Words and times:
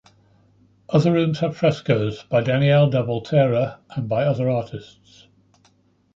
Other 0.89 1.11
rooms 1.13 1.41
have 1.41 1.55
frescoes 1.55 2.23
by 2.23 2.41
Daniele 2.41 2.89
da 2.89 3.03
Volterra 3.05 3.81
and 3.95 4.09
by 4.09 4.23
other 4.23 4.49
artists. 4.49 5.27